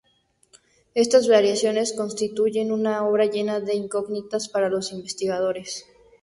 [0.95, 5.85] Estas variaciones constituyen una obra llena de incógnitas para los investigadores.